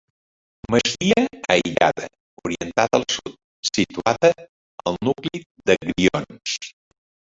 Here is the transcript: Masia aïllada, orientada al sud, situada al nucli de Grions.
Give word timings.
Masia 0.75 1.19
aïllada, 1.55 2.07
orientada 2.49 2.99
al 3.01 3.05
sud, 3.17 3.35
situada 3.71 4.33
al 4.93 4.99
nucli 5.09 5.43
de 5.71 5.77
Grions. 5.85 6.57